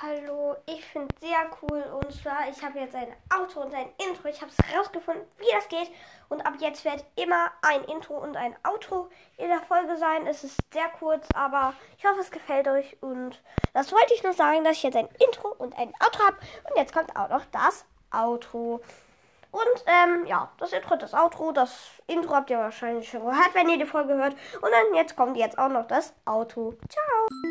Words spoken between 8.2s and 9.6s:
ein Auto in der